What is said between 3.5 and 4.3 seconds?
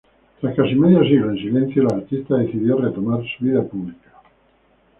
pública.